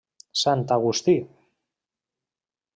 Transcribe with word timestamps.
Sant 0.43 0.73
Agustí. 0.77 1.15